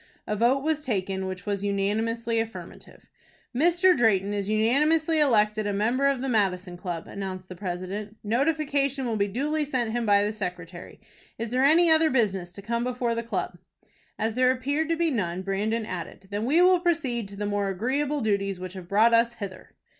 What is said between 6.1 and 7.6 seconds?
the Madison Club," announced the